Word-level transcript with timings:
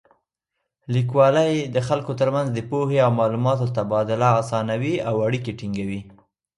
لیکوالی 0.93 1.53
د 1.75 1.77
خلکو 1.87 2.11
تر 2.19 2.29
منځ 2.35 2.47
د 2.51 2.59
پوهې 2.69 2.97
او 3.05 3.11
معلوماتو 3.19 3.65
تبادله 3.77 4.29
اسانوي 4.41 4.95
او 5.07 5.15
اړیکې 5.27 5.51
ټینګوي. 5.59 6.01